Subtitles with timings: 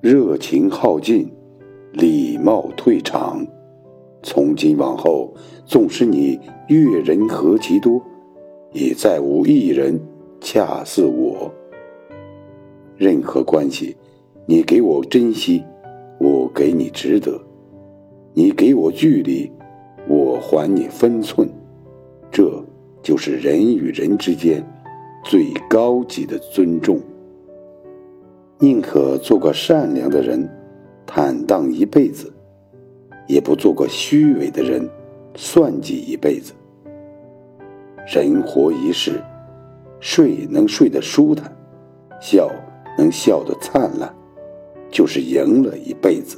[0.00, 1.30] 热情耗尽，
[1.92, 3.46] 礼貌退场。
[4.22, 5.34] 从今往后，
[5.66, 8.00] 纵使你阅人何其多，
[8.72, 10.00] 也再无一人
[10.40, 11.52] 恰似我。
[12.96, 13.94] 任何关系，
[14.46, 15.62] 你给我珍惜，
[16.18, 17.38] 我给你值得；
[18.32, 19.52] 你给我距离，
[20.08, 21.46] 我还你分寸。
[22.30, 22.50] 这
[23.02, 24.66] 就是人与人之间
[25.24, 26.98] 最高级的尊重。
[28.62, 30.46] 宁可做个善良的人，
[31.06, 32.30] 坦荡一辈子。
[33.26, 34.86] 也不做个虚伪的人，
[35.36, 36.52] 算计一辈子。
[38.06, 39.22] 人活一世，
[40.00, 41.50] 睡能睡得舒坦，
[42.20, 42.50] 笑
[42.98, 44.12] 能笑得灿烂，
[44.90, 46.36] 就是赢了一辈子。